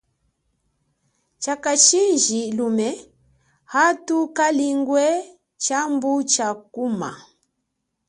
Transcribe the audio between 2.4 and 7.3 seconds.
lume, athu kalingwe tshambu cha kuma.